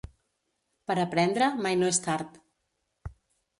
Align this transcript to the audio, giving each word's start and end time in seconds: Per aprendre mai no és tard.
Per 0.91 0.95
aprendre 1.03 1.51
mai 1.67 1.79
no 1.83 1.93
és 1.93 2.01
tard. 2.09 2.43